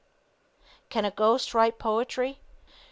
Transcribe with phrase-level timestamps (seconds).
[0.89, 2.39] Can a ghost write poetry?